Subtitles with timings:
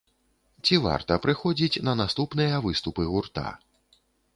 [0.69, 3.51] Ці варта прыходзіць на наступныя выступы гурта?